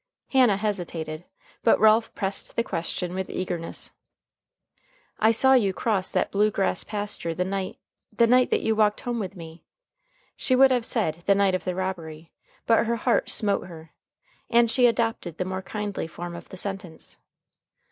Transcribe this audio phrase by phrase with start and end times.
[0.29, 1.25] Hannah hesitated,
[1.63, 3.91] but Ralph pressed the question with eagerness.
[5.19, 7.77] "I saw you cross that blue grass pasture the night
[8.11, 9.63] the night that you walked home with me."
[10.35, 12.31] She would have said the night of the robbery,
[12.65, 13.91] but her heart smote her,
[14.49, 17.17] and she adopted the more kindly form of the sentence.